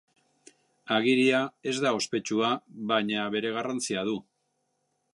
[0.95, 1.41] Agiria
[1.73, 2.51] ez da ospetsua,
[2.93, 4.21] baina bere garrantzia du.